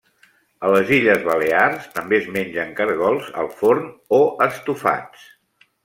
[0.67, 3.87] A les illes Balears també es mengen caragols, al forn
[4.23, 5.27] o estofats.